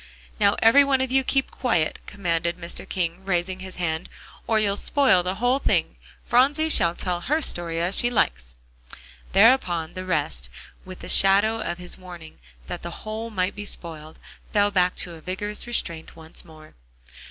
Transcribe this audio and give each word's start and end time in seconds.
"Now, 0.39 0.55
every 0.63 0.83
one 0.83 0.99
of 0.99 1.11
you 1.11 1.23
keep 1.23 1.51
quiet," 1.51 1.99
commanded 2.07 2.57
Mr. 2.57 2.89
King, 2.89 3.23
raising 3.23 3.59
his 3.59 3.75
hand, 3.75 4.09
"or 4.47 4.57
you'll 4.59 4.75
spoil 4.75 5.21
the 5.21 5.35
whole 5.35 5.59
thing. 5.59 5.95
Phronsie 6.25 6.69
shall 6.69 6.95
tell 6.95 7.21
her 7.21 7.39
story 7.39 7.79
as 7.79 7.97
she 7.99 8.09
likes." 8.09 8.55
Thereupon 9.33 9.93
the 9.93 10.03
rest, 10.03 10.49
with 10.85 11.01
the 11.01 11.07
shadow 11.07 11.59
of 11.61 11.77
his 11.77 11.99
warning 11.99 12.39
that 12.65 12.81
the 12.81 13.05
whole 13.05 13.29
might 13.29 13.53
be 13.53 13.63
spoiled, 13.63 14.17
fell 14.51 14.71
back 14.71 14.95
to 14.95 15.13
a 15.13 15.21
vigorous 15.21 15.67
restraint 15.67 16.15
once 16.15 16.43
more. 16.43 16.73